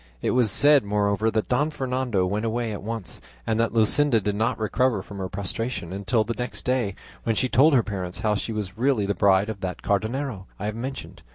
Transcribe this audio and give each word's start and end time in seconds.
It 0.19 0.31
was 0.31 0.49
said, 0.49 0.83
moreover, 0.83 1.29
that 1.29 1.47
Don 1.47 1.69
Fernando 1.69 2.25
went 2.25 2.43
away 2.43 2.71
at 2.71 2.81
once, 2.81 3.21
and 3.45 3.59
that 3.59 3.71
Luscinda 3.71 4.19
did 4.19 4.33
not 4.33 4.57
recover 4.57 5.03
from 5.03 5.19
her 5.19 5.29
prostration 5.29 5.93
until 5.93 6.23
the 6.23 6.33
next 6.33 6.63
day, 6.65 6.95
when 7.21 7.35
she 7.35 7.47
told 7.47 7.75
her 7.75 7.83
parents 7.83 8.21
how 8.21 8.33
she 8.33 8.51
was 8.51 8.79
really 8.79 9.05
the 9.05 9.13
bride 9.13 9.47
of 9.47 9.59
that 9.59 9.83
Cardenio 9.83 10.47
I 10.57 10.65
have 10.65 10.75
mentioned. 10.75 11.21